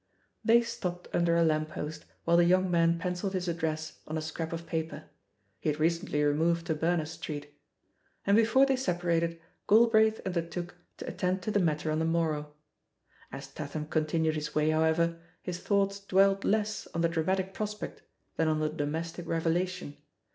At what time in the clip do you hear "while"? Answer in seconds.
2.25-2.37